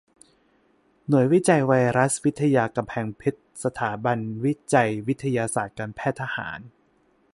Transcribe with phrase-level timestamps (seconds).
[1.09, 6.59] หน่วยวิจัยไวรัสวิทยากำแพงเพชรสถาบันวิจัยวิทยาศาสตร์การแพทย์ทหาร